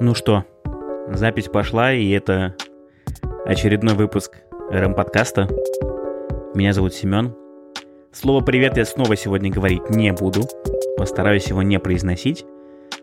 Ну 0.00 0.14
что, 0.14 0.44
запись 1.08 1.48
пошла, 1.48 1.92
и 1.92 2.08
это 2.10 2.54
очередной 3.44 3.94
выпуск 3.94 4.36
РМ-подкаста. 4.70 5.48
Меня 6.54 6.72
зовут 6.72 6.94
Семен. 6.94 7.34
Слово 8.12 8.44
«привет» 8.44 8.76
я 8.76 8.84
снова 8.84 9.16
сегодня 9.16 9.50
говорить 9.50 9.90
не 9.90 10.12
буду. 10.12 10.42
Постараюсь 10.96 11.48
его 11.48 11.62
не 11.62 11.80
произносить. 11.80 12.46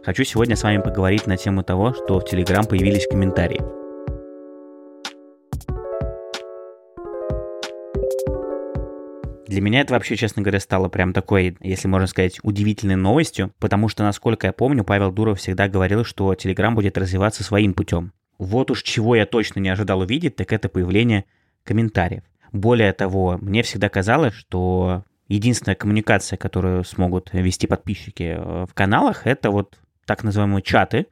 Хочу 0.06 0.24
сегодня 0.24 0.56
с 0.56 0.64
вами 0.64 0.82
поговорить 0.82 1.28
на 1.28 1.36
тему 1.36 1.64
того, 1.64 1.94
что 1.94 2.22
в 2.22 2.24
Телеграм 2.24 2.64
появились 2.64 3.08
комментарии. 3.08 3.85
Для 9.56 9.62
меня 9.62 9.80
это 9.80 9.94
вообще, 9.94 10.18
честно 10.18 10.42
говоря, 10.42 10.60
стало 10.60 10.90
прям 10.90 11.14
такой, 11.14 11.56
если 11.62 11.88
можно 11.88 12.08
сказать, 12.08 12.40
удивительной 12.44 12.98
новостью, 12.98 13.54
потому 13.58 13.88
что, 13.88 14.04
насколько 14.04 14.48
я 14.48 14.52
помню, 14.52 14.84
Павел 14.84 15.14
Дуров 15.14 15.40
всегда 15.40 15.70
говорил, 15.70 16.04
что 16.04 16.34
Telegram 16.34 16.74
будет 16.74 16.98
развиваться 16.98 17.42
своим 17.42 17.74
путем. 17.74 18.12
Вот 18.38 18.70
уж 18.70 18.84
чего 18.84 19.16
я 19.16 19.26
точно 19.26 19.62
не 19.62 19.70
ожидал 19.70 20.02
увидеть, 20.02 20.36
так 20.36 20.52
это 20.52 20.68
появление 20.68 21.24
комментариев. 21.64 22.24
Более 22.52 22.92
того, 22.92 23.38
мне 23.40 23.64
всегда 23.64 23.88
казалось, 23.88 24.34
что 24.34 25.06
единственная 25.30 25.76
коммуникация, 25.76 26.36
которую 26.36 26.84
смогут 26.84 27.30
вести 27.32 27.66
подписчики 27.66 28.36
э, 28.38 28.66
в 28.70 28.74
каналах, 28.74 29.26
это 29.26 29.52
вот 29.52 29.80
так 30.06 30.26
называемые 30.26 30.64
чаты, 30.64 31.08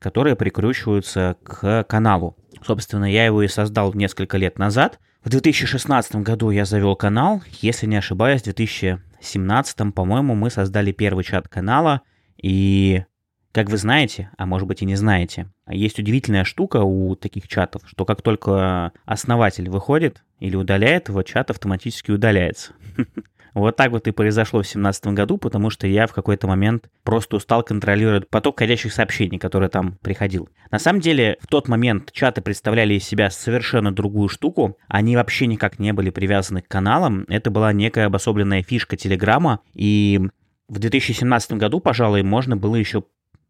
которые 0.00 0.34
прикручиваются 0.34 1.36
к 1.44 1.84
каналу. 1.84 2.36
Собственно, 2.66 3.04
я 3.04 3.24
его 3.24 3.44
и 3.44 3.46
создал 3.46 3.94
несколько 3.94 4.36
лет 4.36 4.58
назад– 4.58 4.98
в 5.24 5.30
2016 5.30 6.16
году 6.16 6.50
я 6.50 6.66
завел 6.66 6.96
канал, 6.96 7.42
если 7.62 7.86
не 7.86 7.96
ошибаюсь, 7.96 8.42
в 8.42 8.44
2017, 8.44 9.94
по-моему, 9.94 10.34
мы 10.34 10.50
создали 10.50 10.92
первый 10.92 11.24
чат 11.24 11.48
канала, 11.48 12.02
и, 12.36 13.04
как 13.52 13.70
вы 13.70 13.78
знаете, 13.78 14.30
а 14.36 14.44
может 14.44 14.68
быть 14.68 14.82
и 14.82 14.84
не 14.84 14.96
знаете, 14.96 15.48
есть 15.66 15.98
удивительная 15.98 16.44
штука 16.44 16.82
у 16.82 17.16
таких 17.16 17.48
чатов, 17.48 17.82
что 17.86 18.04
как 18.04 18.20
только 18.20 18.92
основатель 19.06 19.70
выходит 19.70 20.22
или 20.40 20.56
удаляет 20.56 21.08
его, 21.08 21.22
чат 21.22 21.50
автоматически 21.50 22.10
удаляется. 22.10 22.72
Вот 23.54 23.76
так 23.76 23.92
вот 23.92 24.08
и 24.08 24.10
произошло 24.10 24.60
в 24.60 24.62
2017 24.62 25.06
году, 25.08 25.38
потому 25.38 25.70
что 25.70 25.86
я 25.86 26.06
в 26.06 26.12
какой-то 26.12 26.48
момент 26.48 26.90
просто 27.04 27.36
устал 27.36 27.62
контролировать 27.62 28.28
поток 28.28 28.58
ходящих 28.58 28.92
сообщений, 28.92 29.38
который 29.38 29.68
там 29.68 29.96
приходил. 30.02 30.48
На 30.72 30.80
самом 30.80 31.00
деле, 31.00 31.38
в 31.40 31.46
тот 31.46 31.68
момент 31.68 32.10
чаты 32.12 32.42
представляли 32.42 32.94
из 32.94 33.04
себя 33.04 33.30
совершенно 33.30 33.94
другую 33.94 34.28
штуку. 34.28 34.76
Они 34.88 35.14
вообще 35.14 35.46
никак 35.46 35.78
не 35.78 35.92
были 35.92 36.10
привязаны 36.10 36.62
к 36.62 36.68
каналам. 36.68 37.24
Это 37.28 37.50
была 37.50 37.72
некая 37.72 38.06
обособленная 38.06 38.64
фишка 38.64 38.96
Телеграма. 38.96 39.60
И 39.72 40.20
в 40.68 40.80
2017 40.80 41.52
году, 41.52 41.78
пожалуй, 41.78 42.24
можно 42.24 42.56
было 42.56 42.74
еще, 42.74 43.04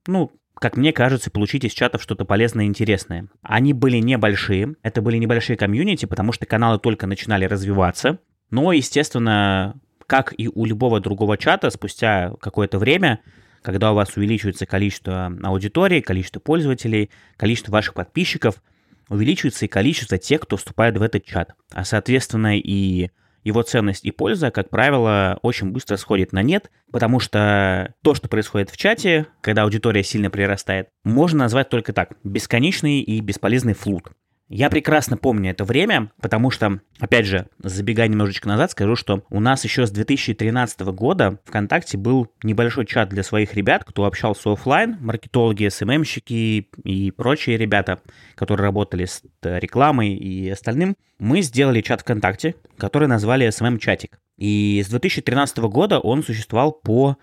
ну, 0.07 0.33
как 0.55 0.77
мне 0.77 0.93
кажется, 0.93 1.31
получить 1.31 1.65
из 1.65 1.73
чатов 1.73 2.03
что-то 2.03 2.27
полезное 2.27 2.67
и 2.67 2.69
интересное. 2.69 3.29
Они 3.43 3.73
были 3.73 3.99
небольшие, 3.99 4.75
это 4.83 5.01
были 5.03 5.17
небольшие 5.17 5.57
комьюнити, 5.57 6.05
потому 6.05 6.33
что 6.33 6.47
каналы 6.47 6.79
только 6.79 7.07
начинали 7.07 7.47
развиваться. 7.47 8.19
Но, 8.51 8.73
естественно, 8.73 9.75
как 10.07 10.35
и 10.37 10.49
у 10.49 10.65
любого 10.65 11.01
другого 11.01 11.37
чата, 11.37 11.71
спустя 11.71 12.33
какое-то 12.41 12.79
время, 12.79 13.21
когда 13.63 13.93
у 13.93 13.95
вас 13.95 14.17
увеличивается 14.17 14.67
количество 14.67 15.33
аудитории, 15.43 16.01
количество 16.01 16.41
пользователей, 16.41 17.11
количество 17.37 17.73
ваших 17.73 17.95
подписчиков, 17.95 18.63
увеличивается 19.09 19.65
и 19.65 19.69
количество 19.69 20.19
тех, 20.19 20.41
кто 20.41 20.57
вступает 20.57 20.97
в 20.99 21.03
этот 21.03 21.25
чат. 21.25 21.55
А, 21.73 21.85
соответственно, 21.85 22.59
и 22.59 23.11
его 23.45 23.63
ценность 23.63 24.05
и 24.05 24.11
польза, 24.11 24.51
как 24.51 24.71
правило, 24.71 25.39
очень 25.43 25.71
быстро 25.71 25.97
сходит 25.97 26.33
на 26.33 26.43
нет, 26.43 26.71
потому 26.91 27.21
что 27.21 27.95
то, 28.03 28.15
что 28.15 28.29
происходит 28.29 28.71
в 28.71 28.77
чате, 28.77 29.27
когда 29.43 29.63
аудитория 29.63 30.03
сильно 30.03 30.31
прирастает, 30.31 30.89
можно 31.05 31.41
назвать 31.41 31.69
только 31.69 31.93
так– 31.93 32.13
бесконечный 32.25 33.01
и 33.01 33.21
бесполезный 33.21 33.75
флут. 33.75 34.11
Я 34.49 34.69
прекрасно 34.69 35.17
помню 35.17 35.51
это 35.53 35.65
время, 35.65 36.11
потому 36.21 36.51
что, 36.51 36.81
опять 36.99 37.25
же, 37.25 37.47
забегая 37.63 38.09
немножечко 38.09 38.47
назад, 38.47 38.71
скажу, 38.73 38.95
что 38.95 39.23
у 39.31 39.41
нас 39.41 39.65
еще 39.65 39.87
с 39.87 39.91
2013 39.91 40.81
года 40.81 41.39
ВКонтакте 41.47 41.97
был 41.97 42.29
небольшой 42.43 42.85
чат 42.85 43.09
для 43.09 43.23
своих 43.23 43.55
ребят, 43.55 43.85
кто 43.85 44.05
общался 44.05 44.53
офлайн, 44.53 44.99
маркетологи, 45.01 45.69
СММщики 45.69 46.69
и 46.85 47.11
прочие 47.11 47.57
ребята, 47.57 48.01
которые 48.35 48.67
работали 48.67 49.07
с 49.07 49.23
рекламой 49.43 50.15
и 50.15 50.51
остальным. 50.51 50.95
Мы 51.19 51.41
сделали 51.41 51.81
чат 51.81 52.03
ВКонтакте, 52.03 52.55
который 52.77 53.09
назвали 53.09 53.49
SMM-чатик. 53.49 54.19
И 54.37 54.83
с 54.85 54.91
2013 54.91 55.59
года 55.59 56.01
он 56.01 56.23
существовал 56.23 56.73
по 56.73 57.17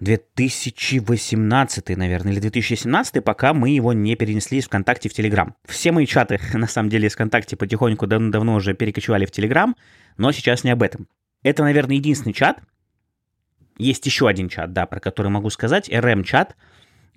2018, 0.00 1.96
наверное, 1.96 2.32
или 2.32 2.40
2017, 2.40 3.22
пока 3.22 3.52
мы 3.52 3.70
его 3.70 3.92
не 3.92 4.16
перенесли 4.16 4.58
из 4.58 4.64
ВКонтакте 4.64 5.08
в 5.08 5.12
Телеграм. 5.12 5.54
Все 5.66 5.92
мои 5.92 6.06
чаты, 6.06 6.40
на 6.54 6.66
самом 6.66 6.88
деле, 6.88 7.06
из 7.08 7.14
ВКонтакте 7.14 7.56
потихоньку 7.56 8.06
давно, 8.06 8.54
уже 8.54 8.74
перекочевали 8.74 9.26
в 9.26 9.30
Телеграм, 9.30 9.76
но 10.16 10.32
сейчас 10.32 10.64
не 10.64 10.70
об 10.70 10.82
этом. 10.82 11.06
Это, 11.42 11.62
наверное, 11.62 11.96
единственный 11.96 12.32
чат. 12.32 12.60
Есть 13.78 14.04
еще 14.06 14.28
один 14.28 14.48
чат, 14.48 14.72
да, 14.72 14.86
про 14.86 15.00
который 15.00 15.28
могу 15.28 15.50
сказать, 15.50 15.88
RM-чат. 15.88 16.56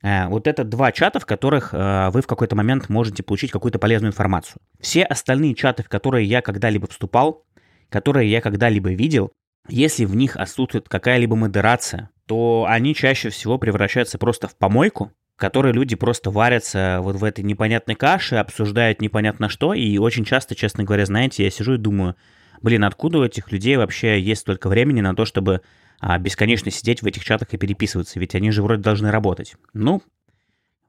Э, 0.01 0.27
вот 0.27 0.47
это 0.47 0.63
два 0.63 0.91
чата, 0.91 1.19
в 1.19 1.25
которых 1.25 1.73
э, 1.73 2.09
вы 2.11 2.21
в 2.21 2.27
какой-то 2.27 2.55
момент 2.55 2.89
можете 2.89 3.23
получить 3.23 3.51
какую-то 3.51 3.79
полезную 3.79 4.11
информацию. 4.11 4.61
Все 4.79 5.03
остальные 5.03 5.55
чаты, 5.55 5.83
в 5.83 5.89
которые 5.89 6.25
я 6.27 6.41
когда-либо 6.41 6.87
вступал, 6.87 7.45
которые 7.89 8.29
я 8.29 8.41
когда-либо 8.41 8.91
видел, 8.91 9.31
если 9.67 10.05
в 10.05 10.15
них 10.15 10.35
отсутствует 10.35 10.89
какая-либо 10.89 11.35
модерация, 11.35 12.09
то 12.25 12.65
они 12.67 12.95
чаще 12.95 13.29
всего 13.29 13.57
превращаются 13.57 14.17
просто 14.17 14.47
в 14.47 14.55
помойку, 14.55 15.11
в 15.35 15.39
которой 15.39 15.73
люди 15.73 15.95
просто 15.95 16.31
варятся 16.31 16.99
вот 17.01 17.15
в 17.15 17.23
этой 17.23 17.43
непонятной 17.43 17.95
каше, 17.95 18.35
обсуждают 18.35 19.01
непонятно 19.01 19.49
что, 19.49 19.73
и 19.73 19.97
очень 19.97 20.25
часто, 20.25 20.55
честно 20.55 20.83
говоря, 20.83 21.05
знаете, 21.05 21.43
я 21.43 21.49
сижу 21.49 21.75
и 21.75 21.77
думаю, 21.77 22.15
блин, 22.61 22.83
откуда 22.83 23.19
у 23.19 23.25
этих 23.25 23.51
людей 23.51 23.77
вообще 23.77 24.19
есть 24.19 24.41
столько 24.41 24.69
времени 24.69 25.01
на 25.01 25.15
то, 25.15 25.25
чтобы 25.25 25.61
а, 25.99 26.17
бесконечно 26.17 26.69
сидеть 26.71 27.01
в 27.01 27.05
этих 27.05 27.23
чатах 27.23 27.53
и 27.53 27.57
переписываться, 27.57 28.19
ведь 28.19 28.35
они 28.35 28.51
же 28.51 28.63
вроде 28.63 28.81
должны 28.81 29.11
работать. 29.11 29.55
Ну, 29.73 30.01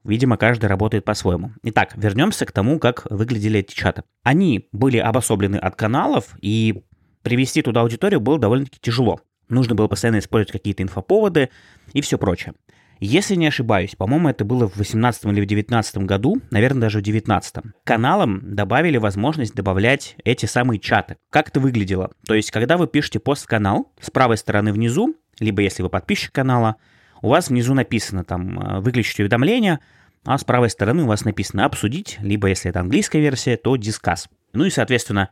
Видимо, 0.05 0.37
каждый 0.37 0.67
работает 0.67 1.03
по-своему. 1.03 1.51
Итак, 1.63 1.93
вернемся 1.95 2.45
к 2.45 2.51
тому, 2.51 2.77
как 2.77 3.07
выглядели 3.09 3.61
эти 3.61 3.73
чаты. 3.73 4.03
Они 4.21 4.69
были 4.71 4.99
обособлены 4.99 5.55
от 5.55 5.75
каналов, 5.75 6.35
и 6.41 6.83
привести 7.25 7.63
туда 7.63 7.81
аудиторию 7.81 8.21
было 8.21 8.37
довольно-таки 8.37 8.77
тяжело. 8.79 9.19
Нужно 9.49 9.73
было 9.73 9.87
постоянно 9.87 10.19
использовать 10.19 10.51
какие-то 10.51 10.83
инфоповоды 10.83 11.49
и 11.91 12.01
все 12.01 12.19
прочее. 12.19 12.53
Если 12.99 13.35
не 13.35 13.47
ошибаюсь, 13.47 13.95
по-моему, 13.95 14.29
это 14.29 14.45
было 14.45 14.69
в 14.69 14.77
18 14.77 15.25
или 15.25 15.41
в 15.41 15.45
19 15.47 15.97
году, 15.97 16.37
наверное, 16.51 16.81
даже 16.81 16.99
в 16.99 17.01
19. 17.01 17.55
Каналам 17.83 18.55
добавили 18.55 18.97
возможность 18.97 19.55
добавлять 19.55 20.15
эти 20.23 20.45
самые 20.45 20.79
чаты. 20.79 21.17
Как 21.31 21.49
это 21.49 21.59
выглядело? 21.59 22.11
То 22.27 22.35
есть, 22.35 22.51
когда 22.51 22.77
вы 22.77 22.87
пишете 22.87 23.19
пост 23.19 23.43
в 23.43 23.47
канал, 23.47 23.91
с 23.99 24.11
правой 24.11 24.37
стороны 24.37 24.71
внизу, 24.71 25.15
либо 25.39 25.63
если 25.63 25.81
вы 25.81 25.89
подписчик 25.89 26.31
канала, 26.31 26.75
у 27.23 27.29
вас 27.29 27.49
внизу 27.49 27.73
написано 27.73 28.23
там 28.23 28.59
э, 28.59 28.79
«выключить 28.81 29.19
уведомления», 29.19 29.79
а 30.25 30.37
с 30.37 30.43
правой 30.43 30.69
стороны 30.69 31.03
у 31.03 31.07
вас 31.07 31.25
написано 31.25 31.65
«обсудить», 31.65 32.17
либо 32.21 32.47
если 32.47 32.69
это 32.69 32.81
английская 32.81 33.19
версия, 33.19 33.57
то 33.57 33.75
«дискас». 33.75 34.29
Ну 34.53 34.63
и, 34.63 34.69
соответственно, 34.69 35.31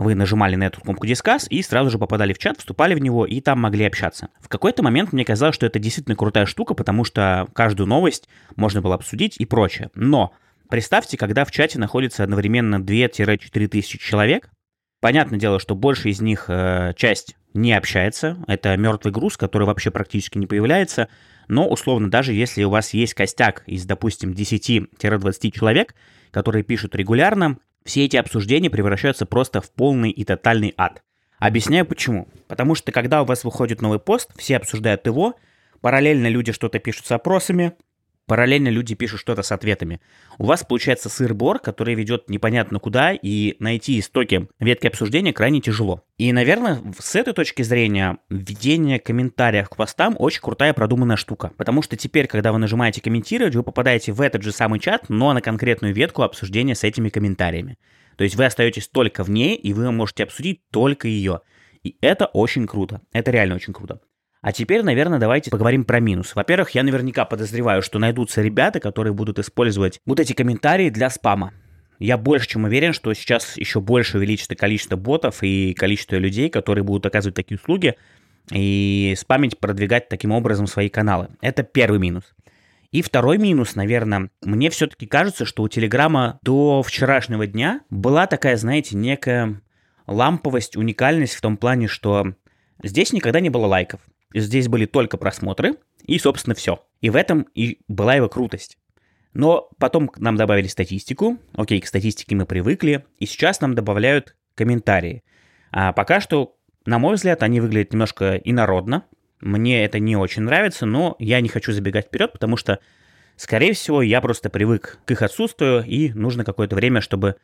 вы 0.00 0.14
нажимали 0.14 0.56
на 0.56 0.64
эту 0.64 0.80
кнопку 0.80 1.06
Discuss 1.06 1.46
и 1.48 1.62
сразу 1.62 1.90
же 1.90 1.98
попадали 1.98 2.32
в 2.32 2.38
чат, 2.38 2.58
вступали 2.58 2.94
в 2.94 3.00
него 3.00 3.26
и 3.26 3.40
там 3.40 3.60
могли 3.60 3.84
общаться. 3.84 4.28
В 4.40 4.48
какой-то 4.48 4.82
момент 4.82 5.12
мне 5.12 5.24
казалось, 5.24 5.54
что 5.54 5.66
это 5.66 5.78
действительно 5.78 6.16
крутая 6.16 6.46
штука, 6.46 6.74
потому 6.74 7.04
что 7.04 7.48
каждую 7.54 7.86
новость 7.86 8.28
можно 8.56 8.80
было 8.80 8.94
обсудить 8.94 9.36
и 9.38 9.44
прочее. 9.44 9.90
Но 9.94 10.32
представьте, 10.68 11.16
когда 11.16 11.44
в 11.44 11.50
чате 11.50 11.78
находится 11.78 12.24
одновременно 12.24 12.76
2-4 12.76 13.68
тысячи 13.68 13.98
человек, 13.98 14.50
понятное 15.00 15.38
дело, 15.38 15.60
что 15.60 15.74
больше 15.74 16.08
из 16.08 16.20
них 16.20 16.46
э, 16.48 16.94
часть 16.96 17.36
не 17.52 17.72
общается, 17.72 18.38
это 18.46 18.76
мертвый 18.76 19.12
груз, 19.12 19.36
который 19.36 19.66
вообще 19.66 19.90
практически 19.90 20.38
не 20.38 20.46
появляется, 20.46 21.08
но 21.48 21.68
условно 21.68 22.10
даже 22.10 22.32
если 22.32 22.62
у 22.62 22.70
вас 22.70 22.94
есть 22.94 23.14
костяк 23.14 23.64
из, 23.66 23.84
допустим, 23.84 24.30
10-20 24.30 25.50
человек, 25.50 25.94
которые 26.30 26.62
пишут 26.62 26.94
регулярно, 26.94 27.58
все 27.90 28.04
эти 28.04 28.16
обсуждения 28.16 28.70
превращаются 28.70 29.26
просто 29.26 29.60
в 29.60 29.68
полный 29.72 30.10
и 30.10 30.22
тотальный 30.24 30.72
ад. 30.76 31.02
Объясняю 31.40 31.84
почему. 31.84 32.28
Потому 32.46 32.76
что 32.76 32.92
когда 32.92 33.20
у 33.20 33.24
вас 33.24 33.42
выходит 33.42 33.82
новый 33.82 33.98
пост, 33.98 34.30
все 34.38 34.58
обсуждают 34.58 35.06
его, 35.06 35.34
параллельно 35.80 36.28
люди 36.28 36.52
что-то 36.52 36.78
пишут 36.78 37.06
с 37.06 37.10
опросами, 37.10 37.72
Параллельно 38.30 38.68
люди 38.68 38.94
пишут 38.94 39.18
что-то 39.18 39.42
с 39.42 39.50
ответами. 39.50 40.00
У 40.38 40.44
вас 40.44 40.62
получается 40.62 41.08
сыр-бор, 41.08 41.58
который 41.58 41.96
ведет 41.96 42.30
непонятно 42.30 42.78
куда, 42.78 43.12
и 43.12 43.56
найти 43.58 43.98
истоки 43.98 44.46
ветки 44.60 44.86
обсуждения 44.86 45.32
крайне 45.32 45.60
тяжело. 45.60 46.04
И, 46.16 46.32
наверное, 46.32 46.80
с 46.96 47.16
этой 47.16 47.34
точки 47.34 47.62
зрения 47.62 48.18
введение 48.28 49.00
комментариев 49.00 49.68
к 49.68 49.74
постам 49.74 50.14
очень 50.16 50.42
крутая 50.42 50.72
продуманная 50.74 51.16
штука. 51.16 51.50
Потому 51.56 51.82
что 51.82 51.96
теперь, 51.96 52.28
когда 52.28 52.52
вы 52.52 52.60
нажимаете 52.60 53.00
комментировать, 53.00 53.56
вы 53.56 53.64
попадаете 53.64 54.12
в 54.12 54.20
этот 54.20 54.44
же 54.44 54.52
самый 54.52 54.78
чат, 54.78 55.08
но 55.08 55.32
на 55.32 55.40
конкретную 55.40 55.92
ветку 55.92 56.22
обсуждения 56.22 56.76
с 56.76 56.84
этими 56.84 57.08
комментариями. 57.08 57.78
То 58.16 58.22
есть 58.22 58.36
вы 58.36 58.44
остаетесь 58.44 58.86
только 58.86 59.24
в 59.24 59.30
ней, 59.30 59.56
и 59.56 59.72
вы 59.72 59.90
можете 59.90 60.22
обсудить 60.22 60.60
только 60.70 61.08
ее. 61.08 61.40
И 61.82 61.96
это 62.00 62.26
очень 62.26 62.68
круто. 62.68 63.00
Это 63.12 63.32
реально 63.32 63.56
очень 63.56 63.72
круто. 63.72 64.00
А 64.42 64.52
теперь, 64.52 64.82
наверное, 64.82 65.18
давайте 65.18 65.50
поговорим 65.50 65.84
про 65.84 66.00
минус. 66.00 66.34
Во-первых, 66.34 66.70
я 66.70 66.82
наверняка 66.82 67.26
подозреваю, 67.26 67.82
что 67.82 67.98
найдутся 67.98 68.40
ребята, 68.40 68.80
которые 68.80 69.12
будут 69.12 69.38
использовать 69.38 70.00
вот 70.06 70.18
эти 70.18 70.32
комментарии 70.32 70.88
для 70.88 71.10
спама. 71.10 71.52
Я 71.98 72.16
больше 72.16 72.48
чем 72.48 72.64
уверен, 72.64 72.94
что 72.94 73.12
сейчас 73.12 73.58
еще 73.58 73.80
больше 73.80 74.16
увеличится 74.16 74.54
количество 74.54 74.96
ботов 74.96 75.42
и 75.42 75.74
количество 75.74 76.16
людей, 76.16 76.48
которые 76.48 76.82
будут 76.82 77.04
оказывать 77.04 77.36
такие 77.36 77.58
услуги 77.58 77.96
и 78.50 79.14
спамить, 79.18 79.58
продвигать 79.58 80.08
таким 80.08 80.32
образом 80.32 80.66
свои 80.66 80.88
каналы. 80.88 81.28
Это 81.42 81.62
первый 81.62 81.98
минус. 81.98 82.24
И 82.90 83.02
второй 83.02 83.36
минус, 83.36 83.74
наверное, 83.76 84.30
мне 84.42 84.70
все-таки 84.70 85.06
кажется, 85.06 85.44
что 85.44 85.62
у 85.62 85.68
Телеграма 85.68 86.38
до 86.42 86.82
вчерашнего 86.82 87.46
дня 87.46 87.82
была 87.90 88.26
такая, 88.26 88.56
знаете, 88.56 88.96
некая 88.96 89.60
ламповость, 90.06 90.76
уникальность 90.76 91.34
в 91.34 91.40
том 91.42 91.58
плане, 91.58 91.86
что 91.86 92.34
здесь 92.82 93.12
никогда 93.12 93.40
не 93.40 93.50
было 93.50 93.66
лайков. 93.66 94.00
Здесь 94.34 94.68
были 94.68 94.86
только 94.86 95.16
просмотры, 95.16 95.76
и, 96.04 96.18
собственно, 96.18 96.54
все. 96.54 96.84
И 97.00 97.10
в 97.10 97.16
этом 97.16 97.46
и 97.54 97.80
была 97.88 98.14
его 98.14 98.28
крутость. 98.28 98.78
Но 99.32 99.70
потом 99.78 100.10
нам 100.16 100.36
добавили 100.36 100.66
статистику. 100.66 101.38
Окей, 101.54 101.80
к 101.80 101.86
статистике 101.86 102.34
мы 102.34 102.46
привыкли. 102.46 103.04
И 103.18 103.26
сейчас 103.26 103.60
нам 103.60 103.74
добавляют 103.74 104.36
комментарии. 104.54 105.22
А 105.70 105.92
пока 105.92 106.20
что, 106.20 106.56
на 106.84 106.98
мой 106.98 107.14
взгляд, 107.14 107.42
они 107.42 107.60
выглядят 107.60 107.92
немножко 107.92 108.36
инородно. 108.36 109.04
Мне 109.40 109.84
это 109.84 109.98
не 109.98 110.16
очень 110.16 110.42
нравится, 110.42 110.84
но 110.84 111.16
я 111.18 111.40
не 111.40 111.48
хочу 111.48 111.72
забегать 111.72 112.06
вперед, 112.06 112.32
потому 112.32 112.56
что, 112.56 112.80
скорее 113.36 113.72
всего, 113.72 114.02
я 114.02 114.20
просто 114.20 114.50
привык 114.50 114.98
к 115.06 115.10
их 115.12 115.22
отсутствию, 115.22 115.84
и 115.86 116.12
нужно 116.12 116.44
какое-то 116.44 116.76
время, 116.76 117.00
чтобы 117.00 117.36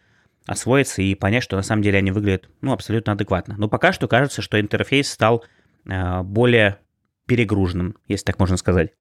освоиться 0.47 1.03
и 1.03 1.15
понять, 1.15 1.43
что 1.43 1.57
на 1.57 1.63
самом 1.63 1.83
деле 1.83 1.99
они 1.99 2.11
выглядят 2.11 2.49
ну, 2.61 2.73
абсолютно 2.73 3.13
адекватно. 3.13 3.55
Но 3.57 3.69
пока 3.69 3.93
что 3.93 4.09
кажется, 4.09 4.43
что 4.43 4.61
интерфейс 4.61 5.11
стал 5.11 5.45
более 5.87 6.79
перегруженным, 7.27 7.97
если 8.09 8.25
так 8.25 8.39
можно 8.39 8.57
сказать. 8.57 8.93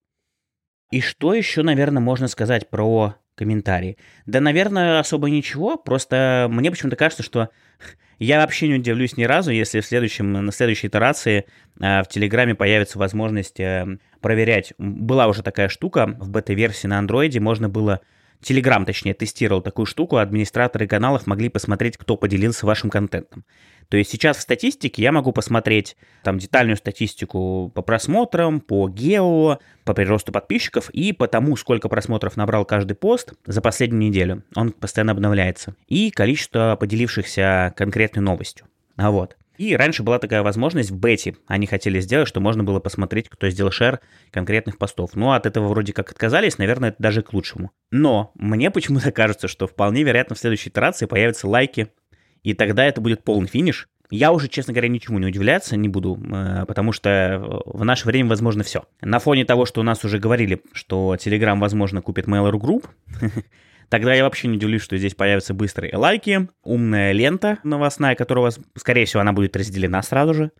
И 0.92 1.02
что 1.02 1.34
еще, 1.34 1.64
наверное, 1.64 2.02
можно 2.02 2.28
сказать 2.28 2.70
про 2.70 3.16
комментарии? 3.36 3.98
Да, 4.26 4.40
наверное, 4.40 5.00
особо 5.00 5.30
ничего, 5.30 5.78
просто 5.78 6.48
мне 6.50 6.70
почему-то 6.72 6.96
кажется, 6.96 7.24
что 7.24 7.50
я 8.20 8.40
вообще 8.40 8.68
не 8.68 8.76
удивлюсь 8.76 9.18
ни 9.18 9.24
разу, 9.24 9.52
если 9.52 9.80
в 9.80 9.86
следующем, 9.86 10.32
на 10.32 10.52
следующей 10.52 10.88
итерации 10.88 11.46
э, 11.80 12.04
в 12.04 12.08
Телеграме 12.08 12.56
появится 12.56 13.00
возможность 13.00 13.60
э, 13.60 13.98
проверять. 14.22 14.74
Была 14.78 15.28
уже 15.28 15.44
такая 15.44 15.70
штука 15.70 16.06
в 16.20 16.30
бета-версии 16.30 16.88
на 16.88 17.00
андроиде, 17.00 17.40
можно 17.40 17.68
было 17.68 18.02
Телеграм, 18.42 18.86
точнее, 18.86 19.14
тестировал 19.14 19.62
такую 19.62 19.86
штуку, 19.86 20.18
администраторы 20.18 20.88
каналов 20.88 21.28
могли 21.28 21.50
посмотреть, 21.50 21.98
кто 21.98 22.18
поделился 22.18 22.66
вашим 22.66 22.90
контентом. 22.90 23.44
То 23.90 23.98
есть 23.98 24.12
сейчас 24.12 24.38
в 24.38 24.42
статистике 24.42 25.02
я 25.02 25.12
могу 25.12 25.32
посмотреть 25.32 25.96
там 26.24 26.38
детальную 26.38 26.78
статистику 26.78 27.72
по 27.74 27.82
просмотрам, 27.82 28.60
по 28.60 28.90
гео, 28.90 29.60
по 29.84 29.94
приросту 29.94 30.32
подписчиков 30.32 30.90
и 30.90 31.14
по 31.14 31.28
тому, 31.28 31.56
сколько 31.56 31.88
просмотров 31.88 32.36
набрал 32.36 32.66
каждый 32.66 32.96
пост 32.96 33.34
за 33.46 33.62
последнюю 33.62 34.10
неделю. 34.10 34.44
Он 34.56 34.72
постоянно 34.72 35.12
обновляется. 35.12 35.76
И 35.88 36.10
количество 36.10 36.78
поделившихся 36.80 37.74
конкретной 37.78 38.24
новостью. 38.24 38.66
А 38.96 39.12
вот. 39.12 39.38
И 39.58 39.76
раньше 39.76 40.04
была 40.04 40.20
такая 40.20 40.44
возможность 40.44 40.92
в 40.92 40.98
бете. 40.98 41.36
Они 41.48 41.68
хотели 41.68 42.00
сделать, 42.00 42.28
что 42.28 42.40
можно 42.40 42.64
было 42.64 42.80
посмотреть, 42.80 43.30
кто 43.30 43.50
сделал 43.50 43.72
шер 43.72 44.00
конкретных 44.32 44.78
постов. 44.78 45.12
Но 45.16 45.34
от 45.34 45.46
этого 45.46 45.68
вроде 45.68 45.94
как 45.94 46.12
отказались, 46.12 46.58
наверное, 46.58 46.90
это 46.90 47.02
даже 47.02 47.22
к 47.22 47.34
лучшему. 47.34 47.72
Но 47.92 48.32
мне 48.36 48.72
почему-то 48.72 49.12
кажется, 49.14 49.48
что 49.48 49.68
вполне 49.68 50.04
вероятно 50.04 50.36
в 50.36 50.40
следующей 50.40 50.70
итерации 50.70 51.06
появятся 51.06 51.48
лайки, 51.48 51.90
и 52.44 52.54
тогда 52.54 52.86
это 52.86 53.02
будет 53.02 53.24
полный 53.24 53.48
финиш. 53.48 53.90
Я 54.12 54.32
уже, 54.32 54.48
честно 54.48 54.72
говоря, 54.72 54.88
ничему 54.88 55.18
не 55.18 55.26
удивляться 55.26 55.76
не 55.76 55.90
буду, 55.90 56.16
э, 56.16 56.66
потому 56.68 56.92
что 56.92 57.64
в 57.66 57.84
наше 57.84 58.06
время 58.06 58.30
возможно 58.30 58.64
все. 58.64 58.84
На 59.02 59.18
фоне 59.18 59.46
того, 59.46 59.66
что 59.66 59.82
у 59.82 59.84
нас 59.84 60.04
уже 60.06 60.20
говорили, 60.20 60.62
что 60.74 61.16
Telegram, 61.16 61.60
возможно, 61.60 62.04
купит 62.04 62.28
Mail.ru 62.28 62.60
Group, 62.60 62.86
Тогда 63.90 64.14
я 64.14 64.24
вообще 64.24 64.48
не 64.48 64.58
удивлюсь, 64.58 64.82
что 64.82 64.98
здесь 64.98 65.16
появятся 65.16 65.54
быстрые 65.54 65.96
лайки, 65.96 66.50
умная 66.64 67.12
лента 67.12 67.60
новостная, 67.64 68.16
которая 68.16 68.42
у 68.42 68.46
вас, 68.46 68.60
скорее 68.76 69.06
всего, 69.06 69.22
она 69.22 69.34
будет 69.34 69.56
разделена 69.56 70.02
сразу 70.02 70.34
же. 70.34 70.52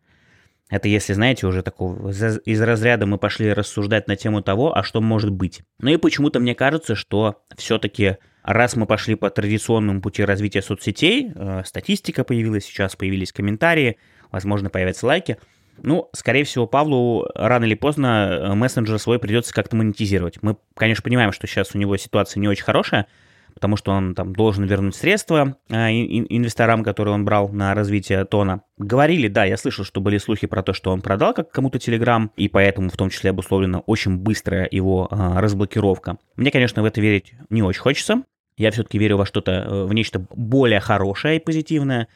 Это 0.70 0.88
если, 0.88 1.14
знаете, 1.14 1.46
уже 1.46 1.62
такого 1.62 2.10
из 2.10 2.62
разряда 2.62 3.06
мы 3.06 3.20
пошли 3.20 3.54
рассуждать 3.54 4.08
на 4.08 4.16
тему 4.16 4.42
того, 4.42 4.76
а 4.76 4.84
что 4.84 5.00
может 5.00 5.32
быть. 5.32 5.62
Ну 5.80 5.92
и 5.92 5.98
почему-то 5.98 6.40
мне 6.40 6.56
кажется, 6.56 6.96
что 6.96 7.44
все-таки 7.56 8.18
раз 8.42 8.76
мы 8.76 8.88
пошли 8.88 9.16
по 9.16 9.30
традиционному 9.30 10.02
пути 10.02 10.24
развития 10.24 10.64
соцсетей, 10.64 11.32
э, 11.36 11.62
статистика 11.66 12.24
появилась, 12.24 12.66
сейчас 12.66 12.96
появились 12.96 13.32
комментарии, 13.32 13.98
возможно, 14.32 14.70
появятся 14.70 15.06
лайки– 15.06 15.38
ну, 15.82 16.10
скорее 16.14 16.44
всего, 16.44 16.68
Павлу 16.68 17.28
рано 17.36 17.66
или 17.66 17.76
поздно 17.76 18.30
э, 18.30 18.54
мессенджер 18.54 19.00
свой 19.00 19.20
придется 19.20 19.54
как-то 19.54 19.76
монетизировать. 19.76 20.42
Мы, 20.42 20.58
конечно, 20.76 21.04
понимаем, 21.04 21.32
что 21.32 21.48
сейчас 21.48 21.76
у 21.76 21.78
него 21.78 21.98
ситуация 21.98 22.40
не 22.40 22.48
очень 22.48 22.64
хорошая, 22.64 23.08
потому 23.54 23.78
что 23.78 23.92
он 23.92 24.16
там 24.16 24.34
должен 24.34 24.66
вернуть 24.66 24.96
средства 24.96 25.58
э, 25.70 25.74
инвесторам, 25.76 26.84
которые 26.84 27.14
он 27.14 27.26
брал 27.26 27.50
на 27.50 27.74
развитие 27.74 28.26
Тона. 28.26 28.62
Говорили, 28.78 29.28
да, 29.28 29.46
я 29.46 29.58
слышал, 29.58 29.86
что 29.86 30.02
были 30.02 30.18
слухи 30.18 30.48
про 30.48 30.62
то, 30.64 30.74
что 30.74 30.92
он 30.92 31.02
продал 31.02 31.34
как 31.34 31.52
кому-то 31.52 31.80
Телеграм, 31.80 32.32
и 32.36 32.48
поэтому 32.48 32.90
в 32.90 32.98
том 32.98 33.10
числе 33.10 33.32
обусловлена 33.32 33.80
очень 33.80 34.18
быстрая 34.18 34.68
его 34.70 35.08
э, 35.10 35.40
разблокировка. 35.40 36.18
Мне, 36.36 36.52
конечно, 36.52 36.82
в 36.82 36.86
это 36.86 37.02
верить 37.02 37.34
не 37.50 37.64
очень 37.64 37.82
хочется. 37.82 38.24
Я 38.58 38.72
все-таки 38.72 38.98
верю 38.98 39.18
во 39.18 39.26
что-то, 39.26 39.86
в 39.86 39.94
нечто 39.94 40.26
более 40.34 40.80
хорошее 40.80 41.38
и 41.38 41.44
позитивное. 41.44 42.08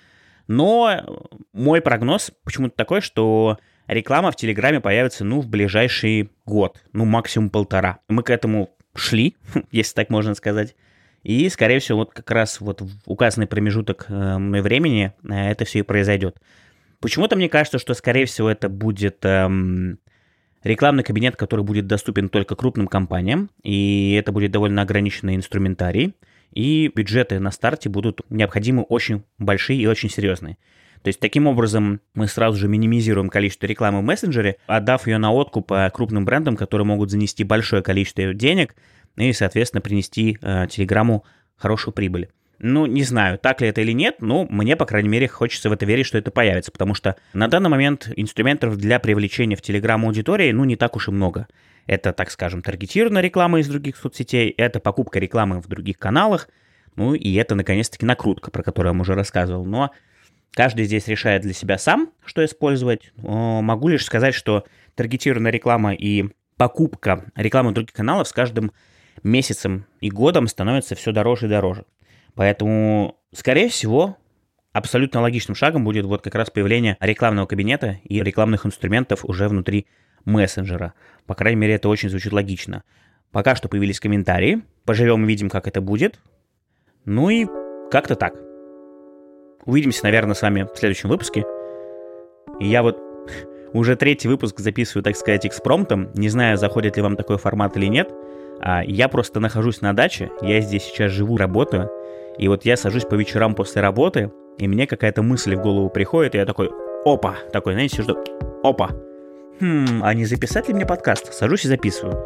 Но 0.49 1.05
мой 1.53 1.79
прогноз 1.79 2.31
почему-то 2.43 2.75
такой, 2.75 3.01
что 3.01 3.59
реклама 3.85 4.31
в 4.31 4.35
Телеграме 4.35 4.81
появится, 4.81 5.23
ну, 5.23 5.41
в 5.41 5.47
ближайший 5.47 6.31
год, 6.43 6.81
ну, 6.91 7.05
максимум 7.05 7.51
полтора. 7.51 7.99
Мы 8.07 8.23
к 8.23 8.31
этому 8.31 8.71
шли, 8.95 9.37
если 9.71 9.93
так 9.93 10.09
можно 10.09 10.33
сказать. 10.33 10.75
И, 11.21 11.47
скорее 11.49 11.77
всего, 11.77 11.99
вот 11.99 12.13
как 12.13 12.31
раз 12.31 12.61
вот 12.61 12.81
в 12.81 12.89
указанный 13.05 13.45
промежуток 13.45 14.07
э, 14.09 14.37
времени 14.61 15.13
э, 15.23 15.51
это 15.51 15.65
все 15.65 15.79
и 15.79 15.83
произойдет. 15.83 16.37
Почему-то 16.99 17.35
мне 17.35 17.47
кажется, 17.47 17.77
что, 17.77 17.93
скорее 17.93 18.25
всего, 18.25 18.49
это 18.49 18.69
будет 18.69 19.23
эм, 19.25 19.99
рекламный 20.63 21.03
кабинет, 21.03 21.35
который 21.35 21.63
будет 21.63 21.85
доступен 21.85 22.27
только 22.27 22.55
крупным 22.55 22.87
компаниям, 22.87 23.51
и 23.61 24.17
это 24.19 24.31
будет 24.31 24.51
довольно 24.51 24.81
ограниченный 24.81 25.35
инструментарий 25.35 26.15
и 26.51 26.91
бюджеты 26.93 27.39
на 27.39 27.51
старте 27.51 27.89
будут 27.89 28.21
необходимы 28.29 28.83
очень 28.83 29.23
большие 29.37 29.79
и 29.79 29.87
очень 29.87 30.09
серьезные. 30.09 30.57
То 31.01 31.07
есть 31.07 31.19
таким 31.19 31.47
образом 31.47 32.01
мы 32.13 32.27
сразу 32.27 32.57
же 32.57 32.67
минимизируем 32.67 33.29
количество 33.29 33.65
рекламы 33.65 33.99
в 33.99 34.03
мессенджере, 34.03 34.57
отдав 34.67 35.07
ее 35.07 35.17
на 35.17 35.31
откуп 35.31 35.71
крупным 35.93 36.25
брендам, 36.25 36.57
которые 36.57 36.85
могут 36.85 37.09
занести 37.09 37.43
большое 37.43 37.81
количество 37.81 38.33
денег 38.33 38.75
и, 39.15 39.31
соответственно, 39.31 39.81
принести 39.81 40.37
э, 40.41 40.67
Телеграму 40.69 41.23
хорошую 41.55 41.93
прибыль. 41.93 42.29
Ну, 42.59 42.85
не 42.85 43.03
знаю, 43.03 43.39
так 43.39 43.61
ли 43.61 43.69
это 43.69 43.79
или 43.81 43.93
нет, 43.93 44.17
но 44.19 44.45
мне, 44.49 44.75
по 44.75 44.85
крайней 44.85 45.07
мере, 45.07 45.29
хочется 45.29 45.69
в 45.69 45.73
это 45.73 45.85
верить, 45.85 46.05
что 46.05 46.17
это 46.17 46.29
появится, 46.29 46.71
потому 46.71 46.93
что 46.93 47.15
на 47.33 47.47
данный 47.47 47.69
момент 47.69 48.11
инструментов 48.15 48.75
для 48.75 48.99
привлечения 48.99 49.55
в 49.55 49.61
Телеграм 49.61 50.05
аудитории, 50.05 50.51
ну, 50.51 50.65
не 50.65 50.75
так 50.75 50.97
уж 50.97 51.07
и 51.07 51.11
много. 51.11 51.47
Это, 51.87 52.11
так 52.11 52.29
скажем, 52.29 52.61
таргетированная 52.61 53.21
реклама 53.21 53.61
из 53.61 53.69
других 53.69 53.95
соцсетей, 53.95 54.49
это 54.49 54.81
покупка 54.81 55.19
рекламы 55.19 55.61
в 55.61 55.67
других 55.67 55.97
каналах, 55.97 56.49
ну 56.95 57.13
и 57.13 57.33
это, 57.35 57.55
наконец-таки, 57.55 58.05
накрутка, 58.05 58.51
про 58.51 58.61
которую 58.61 58.89
я 58.89 58.93
вам 58.93 59.01
уже 59.01 59.15
рассказывал. 59.15 59.65
Но 59.65 59.91
каждый 60.51 60.83
здесь 60.83 61.07
решает 61.07 61.43
для 61.43 61.53
себя 61.53 61.77
сам, 61.77 62.11
что 62.25 62.43
использовать. 62.43 63.13
Могу 63.15 63.87
лишь 63.87 64.03
сказать, 64.03 64.35
что 64.35 64.65
таргетированная 64.95 65.51
реклама 65.51 65.93
и 65.93 66.25
покупка 66.57 67.31
рекламы 67.35 67.71
в 67.71 67.73
других 67.73 67.93
каналов 67.93 68.27
с 68.27 68.33
каждым 68.33 68.73
месяцем 69.23 69.85
и 70.01 70.09
годом 70.09 70.47
становится 70.47 70.95
все 70.95 71.13
дороже 71.13 71.45
и 71.45 71.49
дороже. 71.49 71.85
Поэтому, 72.35 73.17
скорее 73.33 73.69
всего, 73.69 74.17
абсолютно 74.73 75.21
логичным 75.21 75.55
шагом 75.55 75.83
будет 75.83 76.05
вот 76.05 76.21
как 76.21 76.35
раз 76.35 76.49
появление 76.49 76.97
рекламного 76.99 77.45
кабинета 77.45 77.99
и 78.03 78.21
рекламных 78.21 78.65
инструментов 78.65 79.25
уже 79.25 79.47
внутри 79.47 79.87
мессенджера. 80.25 80.93
По 81.25 81.35
крайней 81.35 81.59
мере, 81.59 81.75
это 81.75 81.89
очень 81.89 82.09
звучит 82.09 82.33
логично. 82.33 82.83
Пока 83.31 83.55
что 83.55 83.69
появились 83.69 83.99
комментарии. 83.99 84.61
Поживем 84.85 85.23
и 85.23 85.27
видим, 85.27 85.49
как 85.49 85.67
это 85.67 85.81
будет. 85.81 86.19
Ну 87.05 87.29
и 87.29 87.45
как-то 87.91 88.15
так. 88.15 88.33
Увидимся, 89.65 90.03
наверное, 90.03 90.33
с 90.33 90.41
вами 90.41 90.67
в 90.73 90.77
следующем 90.77 91.09
выпуске. 91.09 91.45
И 92.59 92.67
я 92.67 92.81
вот 92.81 92.99
уже 93.73 93.95
третий 93.95 94.27
выпуск 94.27 94.59
записываю, 94.59 95.03
так 95.03 95.15
сказать, 95.15 95.45
экспромтом. 95.45 96.11
Не 96.15 96.29
знаю, 96.29 96.57
заходит 96.57 96.97
ли 96.97 97.03
вам 97.03 97.15
такой 97.15 97.37
формат 97.37 97.77
или 97.77 97.85
нет. 97.85 98.11
А 98.61 98.83
я 98.83 99.07
просто 99.07 99.39
нахожусь 99.39 99.81
на 99.81 99.93
даче. 99.93 100.31
Я 100.41 100.59
здесь 100.61 100.83
сейчас 100.83 101.11
живу, 101.11 101.37
работаю. 101.37 101.89
И 102.39 102.47
вот 102.47 102.65
я 102.65 102.77
сажусь 102.77 103.03
по 103.03 103.15
вечерам 103.15 103.53
после 103.53 103.81
работы, 103.81 104.31
и 104.57 104.67
мне 104.67 104.87
какая-то 104.87 105.21
мысль 105.21 105.55
в 105.55 105.61
голову 105.61 105.89
приходит, 105.89 106.35
и 106.35 106.37
я 106.37 106.45
такой, 106.45 106.71
опа, 107.05 107.35
такой, 107.51 107.73
знаете, 107.73 107.97
сижу, 107.97 108.17
опа, 108.63 108.91
хм, 109.59 110.01
а 110.03 110.13
не 110.13 110.25
записать 110.25 110.67
ли 110.69 110.73
мне 110.73 110.85
подкаст? 110.85 111.33
Сажусь 111.33 111.65
и 111.65 111.67
записываю. 111.67 112.25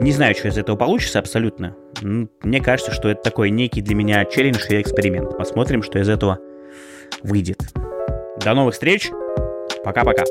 Не 0.00 0.12
знаю, 0.12 0.34
что 0.34 0.48
из 0.48 0.58
этого 0.58 0.76
получится 0.76 1.18
абсолютно. 1.18 1.74
Мне 2.02 2.60
кажется, 2.60 2.92
что 2.92 3.08
это 3.08 3.22
такой 3.22 3.50
некий 3.50 3.80
для 3.80 3.94
меня 3.94 4.24
челлендж 4.24 4.66
и 4.68 4.80
эксперимент. 4.80 5.36
Посмотрим, 5.36 5.82
что 5.82 5.98
из 5.98 6.08
этого 6.08 6.38
выйдет. 7.22 7.58
До 8.44 8.54
новых 8.54 8.74
встреч. 8.74 9.10
Пока-пока. 9.84 10.24